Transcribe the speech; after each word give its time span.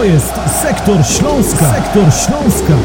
To 0.00 0.04
jest 0.04 0.34
Sektor 0.62 1.04
Śląska. 1.06 1.74
Sektor 1.74 2.12
Śląska. 2.12 2.78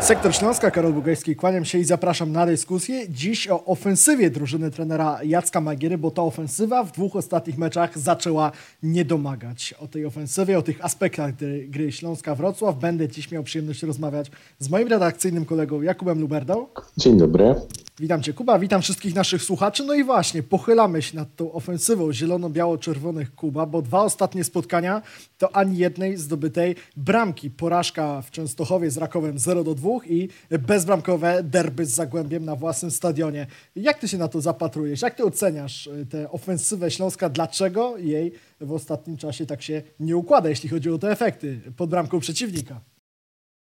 Sektor 0.00 0.34
Śląska, 0.34 0.70
Karol 0.70 0.92
Bugajski, 0.92 1.36
kłaniam 1.36 1.64
się 1.64 1.78
i 1.78 1.84
zapraszam 1.84 2.32
na 2.32 2.46
dyskusję. 2.46 3.08
Dziś 3.08 3.48
o 3.48 3.64
ofensywie 3.64 4.30
drużyny 4.30 4.70
trenera 4.70 5.18
Jacka 5.24 5.60
Magiery, 5.60 5.98
bo 5.98 6.10
ta 6.10 6.22
ofensywa 6.22 6.84
w 6.84 6.92
dwóch 6.92 7.16
ostatnich 7.16 7.58
meczach 7.58 7.98
zaczęła 7.98 8.52
nie 8.82 9.04
domagać. 9.04 9.74
O 9.80 9.88
tej 9.88 10.06
ofensywie, 10.06 10.58
o 10.58 10.62
tych 10.62 10.84
aspektach 10.84 11.36
gry, 11.36 11.66
gry 11.68 11.92
Śląska-Wrocław 11.92 12.78
będę 12.78 13.08
dziś 13.08 13.30
miał 13.30 13.42
przyjemność 13.42 13.82
rozmawiać 13.82 14.30
z 14.58 14.70
moim 14.70 14.88
redakcyjnym 14.88 15.44
kolegą 15.44 15.82
Jakubem 15.82 16.20
Luberdą. 16.20 16.66
Dzień 16.96 17.18
dobry. 17.18 17.54
Witam 18.00 18.22
Cię, 18.22 18.32
Kuba, 18.32 18.58
witam 18.58 18.82
wszystkich 18.82 19.14
naszych 19.14 19.42
słuchaczy. 19.42 19.84
No 19.84 19.94
i 19.94 20.04
właśnie, 20.04 20.42
pochylamy 20.42 21.02
się 21.02 21.16
nad 21.16 21.36
tą 21.36 21.52
ofensywą 21.52 22.12
zielono-biało-czerwonych 22.12 23.34
Kuba, 23.34 23.66
bo 23.66 23.82
dwa 23.82 24.02
ostatnie 24.02 24.44
spotkania 24.44 25.02
to 25.38 25.56
ani 25.56 25.78
jednej 25.78 26.16
zdobytej 26.16 26.76
bramki. 26.96 27.50
Porażka 27.50 28.22
w 28.22 28.30
Częstochowie 28.30 28.90
z 28.90 28.96
Rakowem 28.96 29.38
0 29.38 29.64
do 29.64 29.74
2 29.74 29.90
i 30.06 30.28
bezbramkowe 30.50 31.42
derby 31.42 31.86
z 31.86 31.90
Zagłębiem 31.90 32.44
na 32.44 32.56
własnym 32.56 32.90
stadionie. 32.90 33.46
Jak 33.76 33.98
Ty 33.98 34.08
się 34.08 34.18
na 34.18 34.28
to 34.28 34.40
zapatrujesz? 34.40 35.02
Jak 35.02 35.14
Ty 35.14 35.24
oceniasz 35.24 35.86
y, 35.86 36.06
tę 36.06 36.30
ofensywę 36.30 36.90
Śląska? 36.90 37.28
Dlaczego 37.28 37.96
jej 37.96 38.32
w 38.60 38.72
ostatnim 38.72 39.16
czasie 39.16 39.46
tak 39.46 39.62
się 39.62 39.82
nie 40.00 40.16
układa, 40.16 40.48
jeśli 40.48 40.68
chodzi 40.68 40.90
o 40.90 40.98
te 40.98 41.10
efekty 41.10 41.60
pod 41.76 41.90
bramką 41.90 42.20
przeciwnika? 42.20 42.80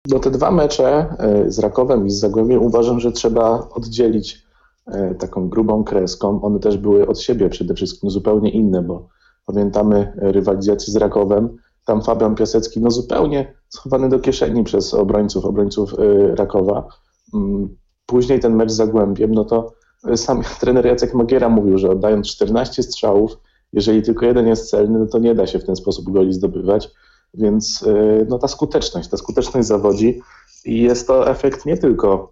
No 0.08 0.18
te 0.18 0.30
dwa 0.30 0.50
mecze 0.50 1.16
e, 1.18 1.50
z 1.50 1.58
Rakowem 1.58 2.06
i 2.06 2.10
z 2.10 2.18
Zagłębiem 2.18 2.62
uważam, 2.62 3.00
że 3.00 3.12
trzeba 3.12 3.68
oddzielić 3.70 4.42
e, 4.86 5.14
taką 5.14 5.48
grubą 5.48 5.84
kreską. 5.84 6.42
One 6.42 6.58
też 6.58 6.78
były 6.78 7.06
od 7.06 7.20
siebie 7.20 7.48
przede 7.48 7.74
wszystkim 7.74 8.10
zupełnie 8.10 8.50
inne, 8.50 8.82
bo 8.82 9.08
pamiętamy 9.46 10.12
rywalizację 10.16 10.92
z 10.92 10.96
Rakowem. 10.96 11.56
Tam 11.84 12.02
Fabian 12.02 12.34
Piasecki 12.34 12.80
no 12.80 12.90
zupełnie 12.90 13.54
schowany 13.68 14.08
do 14.08 14.18
kieszeni 14.18 14.64
przez 14.64 14.94
obrońców, 14.94 15.44
obrońców 15.44 15.94
e, 15.98 16.34
Rakowa. 16.34 16.88
Mm, 17.34 17.76
później 18.06 18.40
ten 18.40 18.56
mecz 18.56 18.70
z 18.70 18.76
Zagłębiem, 18.76 19.34
no 19.34 19.44
to 19.44 19.72
sam 20.16 20.42
trener 20.60 20.86
Jacek 20.86 21.14
Magiera 21.14 21.48
mówił, 21.48 21.78
że 21.78 21.90
oddając 21.90 22.28
14 22.28 22.82
strzałów, 22.82 23.38
jeżeli 23.72 24.02
tylko 24.02 24.26
jeden 24.26 24.46
jest 24.46 24.70
celny, 24.70 24.98
no 24.98 25.06
to 25.06 25.18
nie 25.18 25.34
da 25.34 25.46
się 25.46 25.58
w 25.58 25.64
ten 25.64 25.76
sposób 25.76 26.10
goli 26.10 26.32
zdobywać. 26.32 26.90
Więc 27.34 27.82
y, 27.82 28.26
no, 28.28 28.38
ta 28.38 28.48
skuteczność, 28.48 29.08
ta 29.08 29.16
skuteczność 29.16 29.68
zawodzi 29.68 30.20
i 30.64 30.82
jest 30.82 31.06
to 31.06 31.30
efekt 31.30 31.66
nie 31.66 31.76
tylko, 31.76 32.30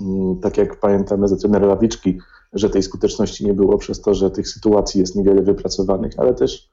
mm, 0.00 0.40
tak 0.40 0.56
jak 0.56 0.80
pamiętamy 0.80 1.28
ze 1.28 1.36
trenera 1.36 1.66
Lawiczki, 1.66 2.18
że 2.52 2.70
tej 2.70 2.82
skuteczności 2.82 3.46
nie 3.46 3.54
było 3.54 3.78
przez 3.78 4.00
to, 4.00 4.14
że 4.14 4.30
tych 4.30 4.48
sytuacji 4.48 5.00
jest 5.00 5.16
niewiele 5.16 5.42
wypracowanych, 5.42 6.12
ale 6.16 6.34
też 6.34 6.68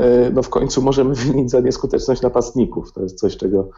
y, 0.00 0.32
no, 0.32 0.42
w 0.42 0.48
końcu 0.48 0.82
możemy 0.82 1.14
winić 1.24 1.50
za 1.50 1.60
nieskuteczność 1.60 2.22
napastników. 2.22 2.92
To 2.92 3.02
jest 3.02 3.18
coś, 3.18 3.36
czego, 3.36 3.70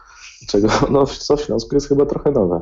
czego 0.47 0.67
no, 0.91 1.05
co 1.05 1.37
w 1.37 1.41
Śląsku 1.41 1.75
jest 1.75 1.87
chyba 1.87 2.05
trochę 2.05 2.31
nowe. 2.31 2.61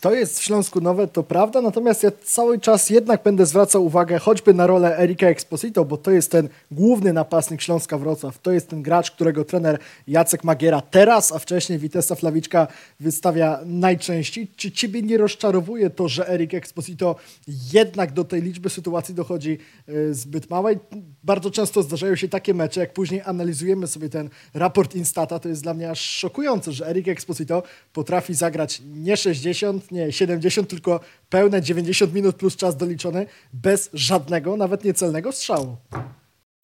To 0.00 0.14
jest 0.14 0.40
w 0.40 0.42
Śląsku 0.42 0.80
nowe, 0.80 1.06
to 1.06 1.22
prawda, 1.22 1.60
natomiast 1.60 2.02
ja 2.02 2.10
cały 2.24 2.58
czas 2.58 2.90
jednak 2.90 3.22
będę 3.22 3.46
zwracał 3.46 3.84
uwagę 3.84 4.18
choćby 4.18 4.54
na 4.54 4.66
rolę 4.66 4.98
Erika 4.98 5.26
Exposito, 5.26 5.84
bo 5.84 5.96
to 5.96 6.10
jest 6.10 6.30
ten 6.30 6.48
główny 6.70 7.12
napastnik 7.12 7.60
Śląska 7.60 7.98
Wrocław. 7.98 8.38
To 8.38 8.52
jest 8.52 8.68
ten 8.68 8.82
gracz, 8.82 9.10
którego 9.10 9.44
trener 9.44 9.78
Jacek 10.06 10.44
Magiera 10.44 10.80
teraz, 10.80 11.32
a 11.32 11.38
wcześniej 11.38 11.78
Witesa 11.78 12.14
Flawiczka 12.14 12.66
wystawia 13.00 13.60
najczęściej. 13.64 14.48
Czy 14.56 14.72
ciebie 14.72 15.02
nie 15.02 15.18
rozczarowuje 15.18 15.90
to, 15.90 16.08
że 16.08 16.28
Erik 16.28 16.54
Exposito 16.54 17.16
jednak 17.72 18.12
do 18.12 18.24
tej 18.24 18.42
liczby 18.42 18.70
sytuacji 18.70 19.14
dochodzi 19.14 19.58
y, 19.88 20.14
zbyt 20.14 20.50
małej? 20.50 20.78
Bardzo 21.24 21.50
często 21.50 21.82
zdarzają 21.82 22.16
się 22.16 22.28
takie 22.28 22.54
mecze, 22.54 22.80
jak 22.80 22.92
później 22.92 23.22
analizujemy 23.24 23.86
sobie 23.86 24.08
ten 24.08 24.30
raport 24.54 24.94
Instata, 24.94 25.38
to 25.38 25.48
jest 25.48 25.62
dla 25.62 25.74
mnie 25.74 25.90
aż 25.90 26.00
szokujące, 26.00 26.72
że 26.72 26.88
Erik 26.88 27.08
Exposito 27.08 27.62
potrafi 27.92 28.34
zagrać 28.34 28.82
nie 28.94 29.16
60, 29.16 29.89
nie 29.92 30.12
70, 30.12 30.68
tylko 30.68 31.00
pełne 31.30 31.62
90 31.62 32.14
minut 32.14 32.36
plus 32.36 32.56
czas 32.56 32.76
doliczony 32.76 33.26
bez 33.52 33.90
żadnego, 33.92 34.56
nawet 34.56 34.84
niecelnego 34.84 35.32
strzału. 35.32 35.76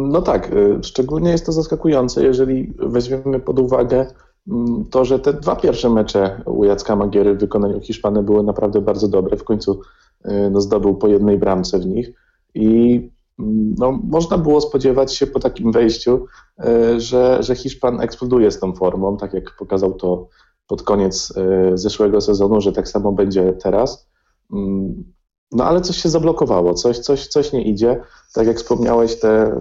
No 0.01 0.23
tak, 0.23 0.53
y, 0.53 0.79
szczególnie 0.83 1.31
jest 1.31 1.47
to 1.47 1.53
zaskakujące, 1.53 2.25
jeżeli 2.25 2.73
weźmiemy 2.79 3.41
pod 3.41 3.59
uwagę 3.59 4.07
mm, 4.49 4.85
to, 4.91 5.05
że 5.05 5.19
te 5.19 5.33
dwa 5.33 5.57
pierwsze 5.57 5.91
mecze 5.91 6.43
u 6.47 6.65
Jacka 6.65 6.97
Magiery 6.97 7.35
w 7.35 7.41
wykonaniu 7.41 7.81
Hiszpany 7.81 8.23
były 8.23 8.43
naprawdę 8.43 8.81
bardzo 8.81 9.09
dobre. 9.09 9.37
W 9.37 9.45
końcu 9.45 9.81
y, 10.27 10.51
no, 10.51 10.61
zdobył 10.61 10.95
po 10.95 11.09
jednej 11.09 11.39
bramce 11.39 11.79
w 11.79 11.87
nich 11.87 12.13
i 12.55 12.95
mm, 13.39 13.75
no, 13.79 14.01
można 14.05 14.39
było 14.39 14.61
spodziewać 14.61 15.15
się 15.15 15.27
po 15.27 15.41
takim 15.41 15.73
wejściu, 15.73 16.27
y, 16.61 17.01
że, 17.01 17.43
że 17.43 17.55
Hiszpan 17.55 18.01
eksploduje 18.01 18.51
z 18.51 18.59
tą 18.59 18.73
formą, 18.73 19.17
tak 19.17 19.35
jak 19.35 19.57
pokazał 19.59 19.95
to 19.95 20.29
pod 20.67 20.83
koniec 20.83 21.33
e, 21.37 21.79
zeszłego 21.79 22.21
sezonu, 22.21 22.61
że 22.61 22.73
tak 22.73 22.89
samo 22.89 23.13
będzie 23.13 23.53
teraz. 23.53 24.09
Mm, 24.53 25.05
no 25.53 25.65
ale 25.65 25.81
coś 25.81 25.97
się 25.97 26.09
zablokowało, 26.09 26.75
coś, 26.75 26.99
coś, 26.99 27.27
coś 27.27 27.53
nie 27.53 27.63
idzie. 27.63 28.01
Tak 28.35 28.47
jak 28.47 28.57
wspomniałeś, 28.57 29.21
te, 29.21 29.61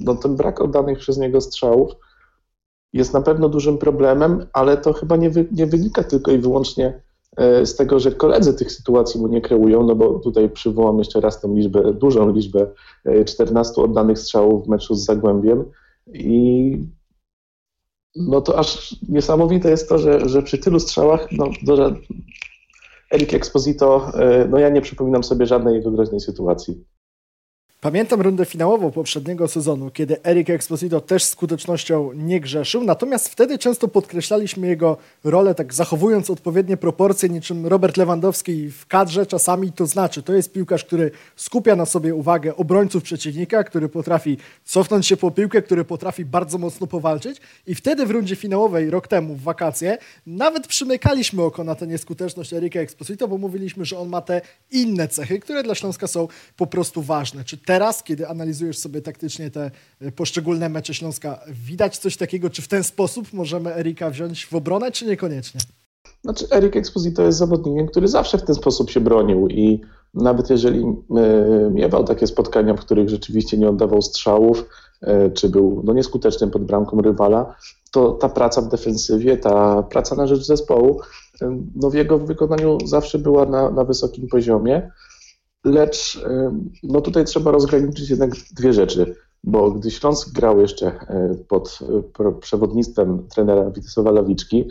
no, 0.00 0.14
ten 0.14 0.36
brak 0.36 0.60
oddanych 0.60 0.98
przez 0.98 1.18
niego 1.18 1.40
strzałów 1.40 1.90
jest 2.92 3.14
na 3.14 3.20
pewno 3.20 3.48
dużym 3.48 3.78
problemem, 3.78 4.46
ale 4.52 4.76
to 4.76 4.92
chyba 4.92 5.16
nie, 5.16 5.30
wy, 5.30 5.46
nie 5.52 5.66
wynika 5.66 6.04
tylko 6.04 6.30
i 6.30 6.38
wyłącznie 6.38 7.02
e, 7.36 7.66
z 7.66 7.76
tego, 7.76 8.00
że 8.00 8.12
koledzy 8.12 8.54
tych 8.54 8.72
sytuacji 8.72 9.20
mu 9.20 9.26
nie 9.26 9.40
kreują, 9.40 9.82
no 9.82 9.94
bo 9.94 10.18
tutaj 10.18 10.50
przywołam 10.50 10.98
jeszcze 10.98 11.20
raz 11.20 11.40
tą 11.40 11.54
liczbę, 11.54 11.92
dużą 11.92 12.32
liczbę 12.32 12.66
14 13.26 13.80
e, 13.80 13.84
oddanych 13.84 14.18
strzałów 14.18 14.66
w 14.66 14.68
meczu 14.68 14.94
z 14.94 15.04
Zagłębiem 15.04 15.64
i 16.12 16.78
no 18.16 18.40
to 18.40 18.58
aż 18.58 18.96
niesamowite 19.08 19.70
jest 19.70 19.88
to, 19.88 19.98
że, 19.98 20.28
że 20.28 20.42
przy 20.42 20.58
tylu 20.58 20.80
strzałach, 20.80 21.28
no, 21.32 21.50
że 21.76 21.94
Erik 23.14 23.34
Exposito, 23.34 24.12
e, 24.14 24.48
no 24.48 24.58
ja 24.58 24.68
nie 24.68 24.80
przypominam 24.80 25.24
sobie 25.24 25.46
żadnej 25.46 25.74
jego 25.74 25.90
groźnej 25.90 26.20
sytuacji. 26.20 26.84
Pamiętam 27.84 28.20
rundę 28.20 28.44
finałową 28.44 28.90
poprzedniego 28.90 29.48
sezonu, 29.48 29.90
kiedy 29.90 30.22
Eric 30.22 30.50
Exposito 30.50 31.00
też 31.00 31.24
skutecznością 31.24 32.12
nie 32.12 32.40
grzeszył, 32.40 32.84
natomiast 32.84 33.28
wtedy 33.28 33.58
często 33.58 33.88
podkreślaliśmy 33.88 34.66
jego 34.66 34.96
rolę, 35.24 35.54
tak 35.54 35.74
zachowując 35.74 36.30
odpowiednie 36.30 36.76
proporcje, 36.76 37.28
niczym 37.28 37.66
Robert 37.66 37.96
Lewandowski 37.96 38.70
w 38.70 38.86
kadrze 38.86 39.26
czasami 39.26 39.72
to 39.72 39.86
znaczy. 39.86 40.22
To 40.22 40.34
jest 40.34 40.52
piłkarz, 40.52 40.84
który 40.84 41.10
skupia 41.36 41.76
na 41.76 41.86
sobie 41.86 42.14
uwagę 42.14 42.56
obrońców 42.56 43.02
przeciwnika, 43.02 43.64
który 43.64 43.88
potrafi 43.88 44.38
cofnąć 44.64 45.06
się 45.06 45.16
po 45.16 45.30
piłkę, 45.30 45.62
który 45.62 45.84
potrafi 45.84 46.24
bardzo 46.24 46.58
mocno 46.58 46.86
powalczyć 46.86 47.40
i 47.66 47.74
wtedy 47.74 48.06
w 48.06 48.10
rundzie 48.10 48.36
finałowej 48.36 48.90
rok 48.90 49.08
temu 49.08 49.34
w 49.34 49.42
wakacje 49.42 49.98
nawet 50.26 50.66
przymykaliśmy 50.66 51.42
oko 51.42 51.64
na 51.64 51.74
tę 51.74 51.86
nieskuteczność 51.86 52.52
Erika 52.52 52.80
Exposito, 52.80 53.28
bo 53.28 53.38
mówiliśmy, 53.38 53.84
że 53.84 53.98
on 53.98 54.08
ma 54.08 54.20
te 54.20 54.40
inne 54.70 55.08
cechy, 55.08 55.40
które 55.40 55.62
dla 55.62 55.74
Śląska 55.74 56.06
są 56.06 56.28
po 56.56 56.66
prostu 56.66 57.02
ważne. 57.02 57.44
Czy 57.44 57.58
te 57.58 57.73
teraz, 57.74 58.02
kiedy 58.02 58.28
analizujesz 58.28 58.78
sobie 58.78 59.02
taktycznie 59.02 59.50
te 59.50 59.70
e, 60.00 60.12
poszczególne 60.12 60.68
mecze 60.68 60.94
Śląska, 60.94 61.40
widać 61.48 61.98
coś 61.98 62.16
takiego, 62.16 62.50
czy 62.50 62.62
w 62.62 62.68
ten 62.68 62.84
sposób 62.84 63.32
możemy 63.32 63.74
Erika 63.74 64.10
wziąć 64.10 64.46
w 64.46 64.54
obronę, 64.54 64.92
czy 64.92 65.06
niekoniecznie? 65.06 65.60
Znaczy, 66.24 66.46
Erik 66.50 66.76
Exposito 66.76 67.22
jest 67.22 67.38
zawodnikiem, 67.38 67.86
który 67.86 68.08
zawsze 68.08 68.38
w 68.38 68.42
ten 68.42 68.54
sposób 68.54 68.90
się 68.90 69.00
bronił 69.00 69.48
i 69.48 69.80
nawet 70.14 70.50
jeżeli 70.50 70.80
e, 70.80 71.70
miewał 71.70 72.04
takie 72.04 72.26
spotkania, 72.26 72.74
w 72.74 72.80
których 72.80 73.08
rzeczywiście 73.08 73.58
nie 73.58 73.68
oddawał 73.68 74.02
strzałów, 74.02 74.64
e, 75.02 75.30
czy 75.30 75.48
był 75.48 75.82
no, 75.84 75.92
nieskuteczny 75.92 76.50
pod 76.50 76.64
bramką 76.64 77.00
rywala, 77.00 77.54
to 77.90 78.12
ta 78.12 78.28
praca 78.28 78.60
w 78.60 78.68
defensywie, 78.68 79.36
ta 79.36 79.82
praca 79.82 80.16
na 80.16 80.26
rzecz 80.26 80.46
zespołu, 80.46 81.00
no, 81.76 81.90
w 81.90 81.94
jego 81.94 82.18
wykonaniu 82.18 82.78
zawsze 82.84 83.18
była 83.18 83.46
na, 83.46 83.70
na 83.70 83.84
wysokim 83.84 84.28
poziomie. 84.28 84.90
Lecz 85.64 86.20
no 86.82 87.00
tutaj 87.00 87.24
trzeba 87.24 87.50
rozgraniczyć 87.50 88.10
jednak 88.10 88.30
dwie 88.56 88.72
rzeczy, 88.72 89.14
bo 89.44 89.70
gdy 89.70 89.90
Śląsk 89.90 90.32
grał 90.32 90.60
jeszcze 90.60 90.86
e, 90.86 91.34
pod 91.48 91.78
e, 92.18 92.32
przewodnictwem 92.40 93.26
trenera 93.34 93.70
Witesława 93.70 94.10
Lawiczki, 94.10 94.68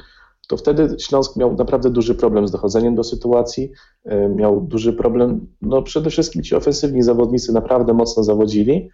to 0.47 0.57
wtedy 0.57 0.95
Śląsk 0.99 1.35
miał 1.35 1.55
naprawdę 1.55 1.89
duży 1.89 2.15
problem 2.15 2.47
z 2.47 2.51
dochodzeniem 2.51 2.95
do 2.95 3.03
sytuacji, 3.03 3.71
e, 4.05 4.29
miał 4.29 4.61
duży 4.61 4.93
problem, 4.93 5.47
no 5.61 5.81
przede 5.81 6.09
wszystkim 6.09 6.43
ci 6.43 6.55
ofensywni 6.55 7.03
zawodnicy 7.03 7.53
naprawdę 7.53 7.93
mocno 7.93 8.23
zawodzili, 8.23 8.89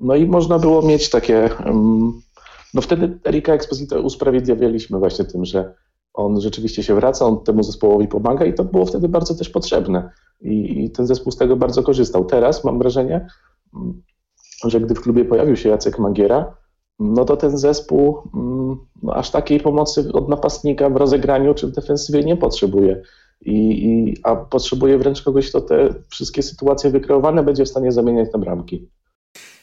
no 0.00 0.14
i 0.14 0.26
można 0.26 0.58
było 0.58 0.82
mieć 0.82 1.10
takie, 1.10 1.50
no 2.74 2.80
wtedy 2.82 3.18
Erika 3.26 3.52
Exposito 3.52 4.00
usprawiedliwialiśmy 4.00 4.98
właśnie 4.98 5.24
tym, 5.24 5.44
że 5.44 5.74
on 6.14 6.40
rzeczywiście 6.40 6.82
się 6.82 6.94
wraca, 6.94 7.26
on 7.26 7.44
temu 7.44 7.62
zespołowi 7.62 8.08
pomaga 8.08 8.44
i 8.44 8.54
to 8.54 8.64
było 8.64 8.86
wtedy 8.86 9.08
bardzo 9.08 9.34
też 9.34 9.48
potrzebne. 9.48 10.10
I, 10.40 10.84
i 10.84 10.90
ten 10.90 11.06
zespół 11.06 11.32
z 11.32 11.36
tego 11.36 11.56
bardzo 11.56 11.82
korzystał. 11.82 12.24
Teraz 12.24 12.64
mam 12.64 12.78
wrażenie, 12.78 13.26
że 14.64 14.80
gdy 14.80 14.94
w 14.94 15.00
klubie 15.00 15.24
pojawił 15.24 15.56
się 15.56 15.68
Jacek 15.68 15.98
Magiera, 15.98 16.56
no 16.98 17.24
to 17.24 17.36
ten 17.36 17.58
zespół 17.58 18.22
mm, 18.34 18.76
no, 19.02 19.14
aż 19.14 19.30
takiej 19.30 19.60
pomocy 19.60 20.12
od 20.12 20.28
napastnika 20.28 20.90
w 20.90 20.96
rozegraniu 20.96 21.54
czy 21.54 21.66
w 21.66 21.72
defensywie 21.72 22.24
nie 22.24 22.36
potrzebuje. 22.36 23.02
I, 23.40 23.84
i, 23.84 24.16
a 24.22 24.36
potrzebuje 24.36 24.98
wręcz 24.98 25.22
kogoś, 25.22 25.48
kto 25.48 25.60
te 25.60 25.94
wszystkie 26.08 26.42
sytuacje 26.42 26.90
wykreowane 26.90 27.42
będzie 27.42 27.64
w 27.64 27.68
stanie 27.68 27.92
zamieniać 27.92 28.32
na 28.32 28.38
bramki. 28.38 28.88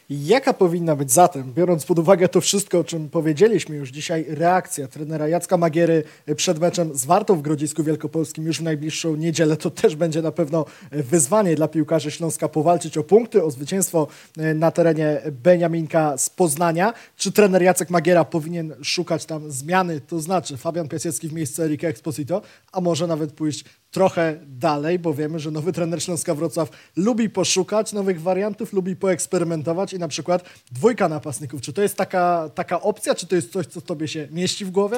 Jaka 0.10 0.54
powinna 0.54 0.96
być 0.96 1.12
zatem, 1.12 1.54
biorąc 1.54 1.86
pod 1.86 2.00
uwagę 2.00 2.30
to 2.30 2.42
wszystko, 2.42 2.80
o 2.80 2.84
czym 2.84 3.10
powiedzieliśmy 3.10 3.76
już 3.76 3.90
dzisiaj, 3.90 4.26
reakcja 4.30 4.88
trenera 4.88 5.28
Jacka 5.28 5.58
Magiery 5.58 6.04
przed 6.36 6.60
meczem 6.60 6.98
z 6.98 7.06
Wartą 7.06 7.36
w 7.36 7.42
Grodzisku 7.42 7.84
Wielkopolskim 7.84 8.46
już 8.46 8.60
w 8.60 8.64
najbliższą 8.64 9.16
niedzielę? 9.16 9.58
To 9.58 9.72
też 9.72 9.96
będzie 9.96 10.22
na 10.22 10.32
pewno 10.32 10.66
wyzwanie 10.92 11.56
dla 11.56 11.68
piłkarzy 11.68 12.12
Śląska 12.12 12.50
powalczyć 12.50 12.98
o 12.98 13.04
punkty, 13.04 13.44
o 13.44 13.52
zwycięstwo 13.52 14.08
na 14.56 14.72
terenie 14.72 15.22
Beniaminka 15.32 16.18
z 16.18 16.30
Poznania. 16.30 16.94
Czy 17.18 17.32
trener 17.32 17.62
Jacek 17.64 17.90
Magiera 17.90 18.26
powinien 18.26 18.76
szukać 18.84 19.26
tam 19.26 19.52
zmiany, 19.52 20.02
to 20.02 20.20
znaczy 20.20 20.58
Fabian 20.58 20.88
Piasecki 20.88 21.28
w 21.28 21.34
miejsce 21.34 21.64
Erika 21.64 21.88
Exposito, 21.88 22.42
a 22.72 22.82
może 22.82 23.08
nawet 23.08 23.32
pójść 23.32 23.66
trochę 23.92 24.40
dalej, 24.48 25.00
bo 25.00 25.14
wiemy, 25.14 25.40
że 25.40 25.52
nowy 25.52 25.74
trener 25.74 26.04
Śląska 26.04 26.36
Wrocław 26.36 26.70
lubi 26.96 27.30
poszukać 27.30 27.94
nowych 27.94 28.22
wariantów, 28.22 28.74
lubi 28.74 28.96
poeksperymentować 28.96 29.94
i 29.94 30.00
na 30.00 30.08
przykład 30.08 30.44
dwójka 30.72 31.10
napastników. 31.10 31.62
Czy 31.62 31.74
to 31.74 31.82
jest 31.82 31.96
taka, 31.96 32.50
taka 32.56 32.82
opcja, 32.82 33.16
czy 33.16 33.28
to 33.28 33.36
jest 33.36 33.52
coś, 33.52 33.66
co 33.68 33.82
tobie 33.82 34.08
się 34.08 34.28
mieści 34.32 34.66
w 34.66 34.72
głowie? 34.72 34.98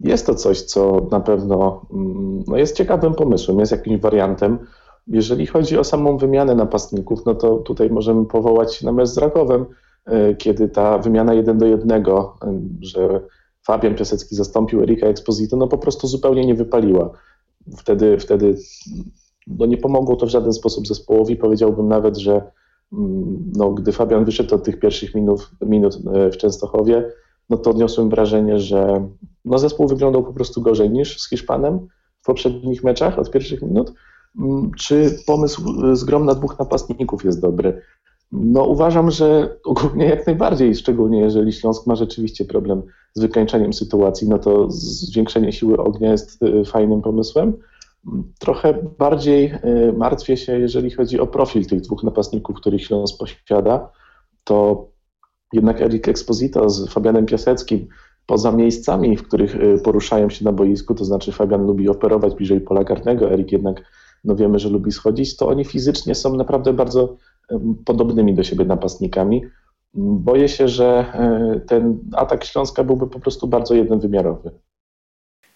Jest 0.00 0.26
to 0.26 0.34
coś, 0.34 0.62
co 0.62 1.08
na 1.10 1.20
pewno 1.20 1.86
mm, 1.92 2.44
no 2.46 2.56
jest 2.56 2.76
ciekawym 2.76 3.14
pomysłem, 3.14 3.60
jest 3.60 3.72
jakimś 3.72 4.00
wariantem. 4.00 4.58
Jeżeli 5.06 5.46
chodzi 5.46 5.78
o 5.78 5.84
samą 5.84 6.16
wymianę 6.16 6.54
napastników, 6.54 7.26
no 7.26 7.34
to 7.34 7.56
tutaj 7.56 7.90
możemy 7.90 8.26
powołać 8.26 8.82
na 8.82 8.92
mecz 8.92 9.08
z 9.08 9.18
Rakowem, 9.18 9.66
e, 10.04 10.34
kiedy 10.34 10.68
ta 10.68 10.98
wymiana 10.98 11.34
jeden 11.34 11.58
do 11.58 11.66
jednego, 11.66 12.38
że 12.80 13.20
Fabian 13.66 13.94
Piasecki 13.94 14.34
zastąpił 14.34 14.82
Erika 14.82 15.06
Exposito, 15.06 15.56
no 15.56 15.68
po 15.68 15.78
prostu 15.78 16.06
zupełnie 16.06 16.46
nie 16.46 16.54
wypaliła. 16.54 17.10
Wtedy, 17.76 18.18
wtedy 18.18 18.56
no 19.46 19.66
nie 19.66 19.76
pomogło 19.76 20.16
to 20.16 20.26
w 20.26 20.30
żaden 20.30 20.52
sposób 20.52 20.86
zespołowi. 20.86 21.36
Powiedziałbym 21.36 21.88
nawet, 21.88 22.16
że 22.16 22.50
mm, 22.92 23.52
no, 23.56 23.70
gdy 23.70 23.92
Fabian 23.92 24.24
wyszedł 24.24 24.54
od 24.54 24.64
tych 24.64 24.80
pierwszych 24.80 25.14
minut, 25.14 25.50
minut 25.60 25.98
e, 26.14 26.30
w 26.30 26.36
Częstochowie, 26.36 27.12
no 27.50 27.56
to 27.56 27.70
odniosłem 27.70 28.10
wrażenie, 28.10 28.58
że 28.58 29.08
no 29.44 29.58
zespół 29.58 29.88
wyglądał 29.88 30.24
po 30.24 30.32
prostu 30.32 30.62
gorzej 30.62 30.90
niż 30.90 31.20
z 31.20 31.28
Hiszpanem 31.28 31.88
w 32.22 32.24
poprzednich 32.24 32.84
meczach 32.84 33.18
od 33.18 33.30
pierwszych 33.30 33.62
minut. 33.62 33.92
Mm, 34.38 34.70
czy 34.78 35.18
pomysł 35.26 35.62
z 35.96 36.04
grom 36.04 36.24
na 36.24 36.34
dwóch 36.34 36.58
napastników 36.58 37.24
jest 37.24 37.40
dobry? 37.40 37.82
No 38.32 38.64
uważam, 38.64 39.10
że 39.10 39.56
ogólnie 39.64 40.04
jak 40.04 40.26
najbardziej, 40.26 40.74
szczególnie 40.74 41.20
jeżeli 41.20 41.52
Śląsk 41.52 41.86
ma 41.86 41.96
rzeczywiście 41.96 42.44
problem 42.44 42.82
z 43.14 43.20
wykańczeniem 43.20 43.72
sytuacji, 43.72 44.28
no 44.28 44.38
to 44.38 44.70
zwiększenie 44.70 45.52
siły 45.52 45.76
ognia 45.76 46.10
jest 46.10 46.42
y, 46.42 46.64
fajnym 46.64 47.02
pomysłem. 47.02 47.52
Trochę 48.38 48.74
bardziej 48.98 49.52
y, 49.54 49.92
martwię 49.96 50.36
się, 50.36 50.58
jeżeli 50.58 50.90
chodzi 50.90 51.20
o 51.20 51.26
profil 51.26 51.66
tych 51.66 51.80
dwóch 51.80 52.02
napastników, 52.02 52.56
których 52.56 52.84
Śląsk 52.84 53.18
posiada, 53.18 53.90
to 54.44 54.88
jednak 55.52 55.80
Erik 55.80 56.08
Exposito 56.08 56.70
z 56.70 56.88
Fabianem 56.88 57.26
Piaseckim, 57.26 57.88
poza 58.26 58.52
miejscami, 58.52 59.16
w 59.16 59.22
których 59.22 59.54
y, 59.54 59.78
poruszają 59.84 60.30
się 60.30 60.44
na 60.44 60.52
boisku, 60.52 60.94
to 60.94 61.04
znaczy 61.04 61.32
Fabian 61.32 61.66
lubi 61.66 61.88
operować 61.88 62.34
bliżej 62.34 62.60
pola 62.60 62.84
karnego, 62.84 63.32
Erik 63.32 63.52
jednak 63.52 63.82
no 64.24 64.36
wiemy, 64.36 64.58
że 64.58 64.68
lubi 64.68 64.92
schodzić, 64.92 65.36
to 65.36 65.48
oni 65.48 65.64
fizycznie 65.64 66.14
są 66.14 66.36
naprawdę 66.36 66.72
bardzo 66.72 67.16
podobnymi 67.84 68.34
do 68.34 68.42
siebie 68.42 68.64
napastnikami. 68.64 69.42
Boję 69.94 70.48
się, 70.48 70.68
że 70.68 71.04
e, 71.14 71.60
ten 71.60 71.98
atak 72.12 72.44
Śląska 72.44 72.84
byłby 72.84 73.06
po 73.06 73.20
prostu 73.20 73.46
bardzo 73.46 73.74
jednowymiarowy. 73.74 74.50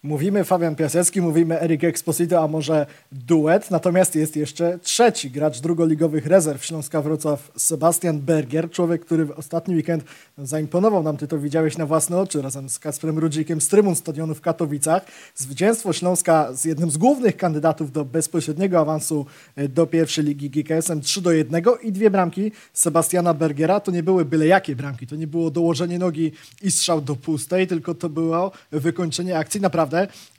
Mówimy 0.06 0.44
Fabian 0.44 0.76
Piasecki, 0.76 1.20
mówimy 1.20 1.61
Erik 1.61 1.85
Exposito, 1.85 2.43
a 2.43 2.49
może 2.49 2.87
duet. 3.12 3.70
Natomiast 3.70 4.14
jest 4.14 4.37
jeszcze 4.37 4.79
trzeci 4.82 5.31
gracz 5.31 5.61
drugoligowych 5.61 6.26
rezerw 6.26 6.64
Śląska 6.64 7.03
Wrocław, 7.03 7.53
Sebastian 7.56 8.20
Berger. 8.20 8.70
Człowiek, 8.70 9.05
który 9.05 9.25
w 9.25 9.31
ostatni 9.31 9.75
weekend 9.75 10.05
zaimponował 10.38 11.03
nam, 11.03 11.17
ty 11.17 11.29
to 11.29 11.38
widziałeś 11.38 11.79
na 11.79 11.87
własne 11.87 12.19
oczy, 12.19 12.43
razem 12.43 12.69
z 12.69 12.79
Kacprem 12.79 13.19
Rudzikiem 13.19 13.61
z 13.61 13.69
trybun 13.69 13.97
stadionu 13.97 14.35
w 14.35 14.41
Katowicach. 14.41 15.06
Zwycięstwo 15.35 15.93
Śląska 15.93 16.52
z 16.55 16.64
jednym 16.64 16.91
z 16.91 16.97
głównych 16.97 17.37
kandydatów 17.37 17.93
do 17.93 18.05
bezpośredniego 18.05 18.81
awansu 18.81 19.26
e, 19.56 19.69
do 19.69 19.87
pierwszej 19.87 20.25
ligi 20.25 20.50
GKS-em 20.50 21.00
3 21.00 21.23
do 21.23 21.32
1 21.32 21.62
i 21.82 21.93
dwie 21.93 22.11
bramki 22.11 22.52
Sebastiana 22.73 23.35
Bergera. 23.35 23.81
To 23.81 23.91
nie 23.91 24.02
były 24.02 24.25
byle 24.25 24.47
jakie 24.47 24.76
bramki, 24.76 25.06
to 25.06 25.17
nie 25.17 25.26
było 25.26 25.50
dołożenie 25.50 25.99
nogi 25.99 26.32
i 26.62 26.70
strzał 26.70 27.00
do 27.00 27.17
pustej, 27.17 27.67
tylko 27.67 27.94
to 27.94 28.09
było 28.09 28.52
wykończenie 28.70 29.38
akcji 29.38 29.61
naprawdę 29.61 29.96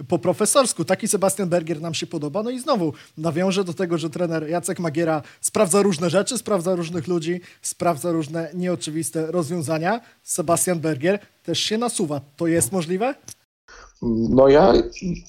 po 0.07 0.19
profesorsku. 0.19 0.85
Taki 0.85 1.07
Sebastian 1.07 1.49
Berger 1.49 1.81
nam 1.81 1.93
się 1.93 2.07
podoba. 2.07 2.43
No 2.43 2.49
i 2.49 2.59
znowu 2.59 2.93
nawiążę 3.17 3.63
do 3.63 3.73
tego, 3.73 3.97
że 3.97 4.09
trener 4.09 4.49
Jacek 4.49 4.79
Magiera 4.79 5.21
sprawdza 5.41 5.81
różne 5.81 6.09
rzeczy, 6.09 6.37
sprawdza 6.37 6.75
różnych 6.75 7.07
ludzi, 7.07 7.41
sprawdza 7.61 8.11
różne 8.11 8.49
nieoczywiste 8.53 9.31
rozwiązania. 9.31 10.01
Sebastian 10.23 10.79
Berger 10.79 11.19
też 11.43 11.59
się 11.59 11.77
nasuwa. 11.77 12.21
To 12.35 12.47
jest 12.47 12.71
możliwe? 12.71 13.15
No 14.29 14.47
ja 14.47 14.73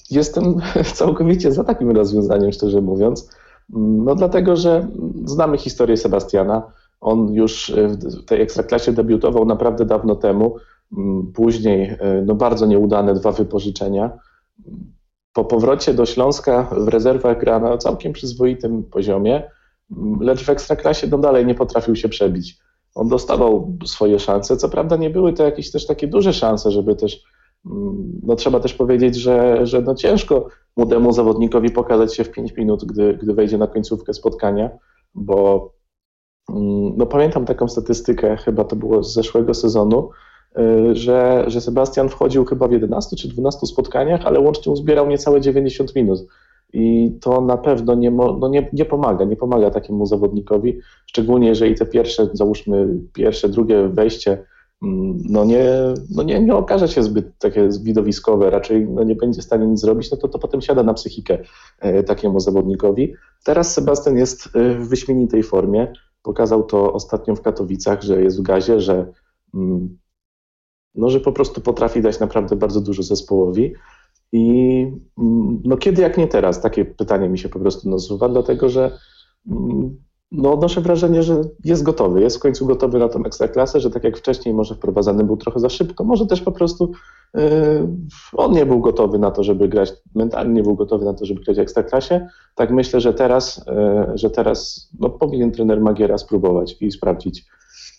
jestem 0.09 0.55
całkowicie 0.99 1.51
za 1.51 1.63
takim 1.63 1.91
rozwiązaniem, 1.91 2.51
szczerze 2.51 2.81
mówiąc. 2.81 3.29
No 3.73 4.15
dlatego, 4.15 4.55
że 4.55 4.87
znamy 5.25 5.57
historię 5.57 5.97
Sebastiana. 5.97 6.71
On 7.01 7.33
już 7.33 7.73
w 8.23 8.25
tej 8.25 8.41
ekstraklasie 8.41 8.91
debiutował 8.91 9.45
naprawdę 9.45 9.85
dawno 9.85 10.15
temu. 10.15 10.55
Mm, 10.97 11.31
później 11.33 11.97
e, 11.99 12.23
no 12.25 12.35
bardzo 12.35 12.65
nieudane 12.65 13.13
dwa 13.13 13.31
wypożyczenia. 13.31 14.11
Po 15.33 15.45
powrocie 15.45 15.93
do 15.93 16.05
Śląska 16.05 16.63
w 16.63 16.87
rezerwach 16.87 17.39
gra 17.39 17.59
na 17.59 17.77
całkiem 17.77 18.13
przyzwoitym 18.13 18.83
poziomie, 18.83 19.43
mm, 19.97 20.19
lecz 20.21 20.43
w 20.43 20.49
ekstraklasie 20.49 21.07
no 21.07 21.17
dalej 21.17 21.45
nie 21.45 21.55
potrafił 21.55 21.95
się 21.95 22.09
przebić. 22.09 22.57
On 22.95 23.07
dostawał 23.07 23.77
swoje 23.85 24.19
szanse, 24.19 24.57
co 24.57 24.69
prawda 24.69 24.95
nie 24.95 25.09
były 25.09 25.33
to 25.33 25.43
jakieś 25.43 25.71
też 25.71 25.85
takie 25.87 26.07
duże 26.07 26.33
szanse, 26.33 26.71
żeby 26.71 26.95
też, 26.95 27.23
mm, 27.65 28.21
no 28.23 28.35
trzeba 28.35 28.59
też 28.59 28.73
powiedzieć, 28.73 29.15
że, 29.15 29.65
że 29.65 29.81
no 29.81 29.95
ciężko 29.95 30.47
młodemu 30.77 31.13
zawodnikowi 31.13 31.69
pokazać 31.69 32.15
się 32.15 32.23
w 32.23 32.31
5 32.31 32.55
minut, 32.57 32.85
gdy, 32.85 33.17
gdy 33.21 33.33
wejdzie 33.33 33.57
na 33.57 33.67
końcówkę 33.67 34.13
spotkania, 34.13 34.69
bo 35.15 35.69
no 36.97 37.05
pamiętam 37.05 37.45
taką 37.45 37.67
statystykę, 37.67 38.37
chyba 38.37 38.63
to 38.63 38.75
było 38.75 39.03
z 39.03 39.13
zeszłego 39.13 39.53
sezonu, 39.53 40.09
że, 40.91 41.43
że 41.47 41.61
Sebastian 41.61 42.09
wchodził 42.09 42.45
chyba 42.45 42.67
w 42.67 42.71
11 42.71 43.15
czy 43.15 43.27
12 43.27 43.67
spotkaniach, 43.67 44.25
ale 44.25 44.39
łącznie 44.39 44.71
uzbierał 44.71 45.07
niecałe 45.07 45.41
90 45.41 45.95
minut. 45.95 46.19
I 46.73 47.11
to 47.21 47.41
na 47.41 47.57
pewno 47.57 47.95
nie, 47.95 48.11
no 48.11 48.47
nie, 48.49 48.69
nie 48.73 48.85
pomaga, 48.85 49.25
nie 49.25 49.35
pomaga 49.35 49.71
takiemu 49.71 50.05
zawodnikowi, 50.05 50.79
szczególnie 51.05 51.47
jeżeli 51.47 51.75
te 51.75 51.85
pierwsze, 51.85 52.29
załóżmy 52.33 52.87
pierwsze, 53.13 53.49
drugie 53.49 53.87
wejście, 53.87 54.45
mm, 54.83 55.17
no 55.29 55.45
nie, 55.45 55.65
no 56.15 56.23
nie, 56.23 56.39
nie 56.39 56.55
okaże 56.55 56.87
się 56.87 57.03
zbyt 57.03 57.37
takie 57.37 57.69
widowiskowe, 57.81 58.49
raczej 58.49 58.87
no 58.87 59.03
nie 59.03 59.15
będzie 59.15 59.41
w 59.41 59.45
stanie 59.45 59.67
nic 59.67 59.79
zrobić, 59.79 60.11
no 60.11 60.17
to 60.17 60.27
to 60.27 60.39
potem 60.39 60.61
siada 60.61 60.83
na 60.83 60.93
psychikę 60.93 61.37
e, 61.79 62.03
takiemu 62.03 62.39
zawodnikowi. 62.39 63.13
Teraz 63.43 63.73
Sebastian 63.73 64.17
jest 64.17 64.55
e, 64.55 64.75
w 64.75 64.89
wyśmienitej 64.89 65.43
formie, 65.43 65.93
pokazał 66.23 66.63
to 66.63 66.93
ostatnio 66.93 67.35
w 67.35 67.41
Katowicach, 67.41 68.01
że 68.01 68.21
jest 68.21 68.39
w 68.39 68.43
gazie, 68.43 68.79
że 68.79 69.11
mm, 69.53 69.97
no, 70.95 71.09
że 71.09 71.19
po 71.19 71.31
prostu 71.31 71.61
potrafi 71.61 72.01
dać 72.01 72.19
naprawdę 72.19 72.55
bardzo 72.55 72.81
dużo 72.81 73.03
zespołowi. 73.03 73.73
I 74.31 74.81
mm, 75.17 75.61
no, 75.65 75.77
kiedy 75.77 76.01
jak 76.01 76.17
nie 76.17 76.27
teraz? 76.27 76.61
Takie 76.61 76.85
pytanie 76.85 77.29
mi 77.29 77.39
się 77.39 77.49
po 77.49 77.59
prostu 77.59 77.89
nasuwa, 77.89 78.29
dlatego 78.29 78.69
że 78.69 78.97
mm, 79.51 79.97
no, 80.31 80.53
odnoszę 80.53 80.81
wrażenie, 80.81 81.23
że 81.23 81.41
jest 81.65 81.83
gotowy, 81.83 82.21
jest 82.21 82.37
w 82.37 82.39
końcu 82.39 82.65
gotowy 82.65 82.99
na 82.99 83.09
tą 83.09 83.25
ekstraklasę, 83.25 83.79
że 83.79 83.89
tak 83.89 84.03
jak 84.03 84.17
wcześniej 84.17 84.55
może 84.55 84.75
wprowadzany 84.75 85.23
był 85.23 85.37
trochę 85.37 85.59
za 85.59 85.69
szybko, 85.69 86.03
może 86.03 86.25
też 86.25 86.41
po 86.41 86.51
prostu 86.51 86.91
yy, 87.33 87.41
on 88.33 88.51
nie 88.51 88.65
był 88.65 88.79
gotowy 88.79 89.19
na 89.19 89.31
to, 89.31 89.43
żeby 89.43 89.67
grać, 89.67 89.93
mentalnie 90.15 90.53
nie 90.53 90.63
był 90.63 90.75
gotowy 90.75 91.05
na 91.05 91.13
to, 91.13 91.25
żeby 91.25 91.41
grać 91.41 91.57
w 91.57 91.59
ekstraklasie. 91.59 92.27
Tak 92.55 92.71
myślę, 92.71 93.01
że 93.01 93.13
teraz, 93.13 93.65
yy, 93.67 94.17
że 94.17 94.29
teraz 94.29 94.89
no, 94.99 95.09
powinien 95.09 95.51
trener 95.51 95.81
Magiera 95.81 96.17
spróbować 96.17 96.75
i 96.81 96.91
sprawdzić 96.91 97.45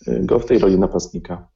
yy, 0.07 0.25
go 0.25 0.39
w 0.39 0.45
tej 0.45 0.59
roli 0.59 0.79
napastnika. 0.79 1.47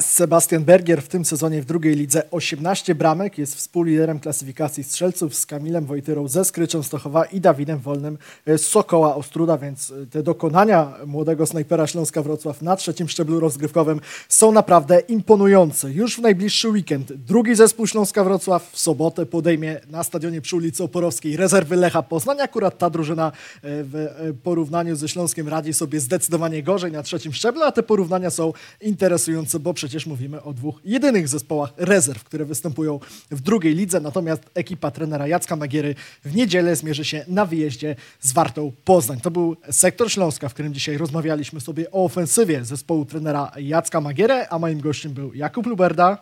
Sebastian 0.00 0.64
Bergier 0.64 1.02
w 1.02 1.08
tym 1.08 1.24
sezonie 1.24 1.62
w 1.62 1.64
drugiej 1.64 1.94
lidze 1.94 2.30
18 2.30 2.94
bramek, 2.94 3.38
jest 3.38 3.54
współliderem 3.54 4.20
klasyfikacji 4.20 4.84
strzelców 4.84 5.34
z 5.34 5.46
Kamilem 5.46 5.86
Wojtyrą 5.86 6.28
ze 6.28 6.44
Skryczą 6.44 6.82
Stochowa 6.82 7.24
i 7.24 7.40
Dawidem 7.40 7.78
Wolnym 7.78 8.18
z 8.46 8.60
Sokoła 8.60 9.16
Ostruda, 9.16 9.58
więc 9.58 9.92
te 10.10 10.22
dokonania 10.22 10.92
młodego 11.06 11.46
snajpera 11.46 11.86
Śląska 11.86 12.22
Wrocław 12.22 12.62
na 12.62 12.76
trzecim 12.76 13.08
szczeblu 13.08 13.40
rozgrywkowym 13.40 14.00
są 14.28 14.52
naprawdę 14.52 15.00
imponujące. 15.00 15.92
Już 15.92 16.16
w 16.16 16.18
najbliższy 16.18 16.68
weekend 16.68 17.12
drugi 17.12 17.54
zespół 17.54 17.86
Śląska 17.86 18.24
Wrocław 18.24 18.70
w 18.72 18.78
sobotę 18.78 19.26
podejmie 19.26 19.80
na 19.90 20.04
stadionie 20.04 20.40
przy 20.40 20.56
ulicy 20.56 20.84
Oporowskiej 20.84 21.36
rezerwy 21.36 21.76
Lecha 21.76 22.02
Poznań. 22.02 22.40
Akurat 22.40 22.78
ta 22.78 22.90
drużyna 22.90 23.26
e, 23.26 23.32
w 23.62 23.96
e, 23.96 24.32
porównaniu 24.42 24.96
ze 24.96 25.08
Śląskiem 25.08 25.48
radzi 25.48 25.74
sobie 25.74 26.00
zdecydowanie 26.00 26.62
gorzej 26.62 26.92
na 26.92 27.02
trzecim 27.02 27.32
szczeblu, 27.32 27.62
a 27.62 27.72
te 27.72 27.82
porównania 27.82 28.30
są 28.30 28.52
interesujące, 28.80 29.60
bo 29.60 29.74
przecież 29.84 30.06
mówimy 30.06 30.42
o 30.42 30.52
dwóch 30.52 30.80
jedynych 30.84 31.28
zespołach 31.28 31.72
rezerw, 31.76 32.24
które 32.24 32.44
występują 32.44 33.00
w 33.30 33.40
drugiej 33.40 33.74
lidze, 33.74 34.00
natomiast 34.00 34.42
ekipa 34.54 34.90
trenera 34.90 35.26
Jacka 35.26 35.56
Magiery 35.56 35.94
w 36.24 36.34
niedzielę 36.34 36.76
zmierzy 36.76 37.04
się 37.04 37.24
na 37.28 37.46
wyjeździe 37.46 37.96
z 38.20 38.32
Wartą 38.32 38.72
Poznań. 38.84 39.20
To 39.20 39.30
był 39.30 39.56
sektor 39.70 40.12
Śląska, 40.12 40.48
w 40.48 40.54
którym 40.54 40.74
dzisiaj 40.74 40.98
rozmawialiśmy 40.98 41.60
sobie 41.60 41.90
o 41.90 42.04
ofensywie 42.04 42.64
zespołu 42.64 43.04
trenera 43.04 43.52
Jacka 43.56 44.00
Magiery, 44.00 44.46
a 44.50 44.58
moim 44.58 44.80
gościem 44.80 45.12
był 45.12 45.34
Jakub 45.34 45.66
Luberda. 45.66 46.18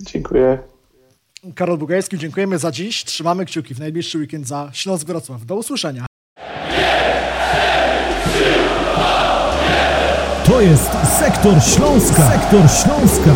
Dziękuję. 0.00 0.58
Karol 1.54 1.78
Bugajski, 1.78 2.18
dziękujemy 2.18 2.58
za 2.58 2.70
dziś. 2.70 3.04
Trzymamy 3.04 3.46
kciuki 3.46 3.74
w 3.74 3.78
najbliższy 3.78 4.18
weekend 4.18 4.46
za 4.46 4.70
Śląsk 4.72 5.06
Wrocław. 5.06 5.46
Do 5.46 5.56
usłyszenia. 5.56 6.09
To 10.60 10.64
jest 10.64 10.90
Sektor 11.18 11.62
Śląska. 11.62 12.30
Sektor 12.30 12.70
Śląska. 12.70 13.30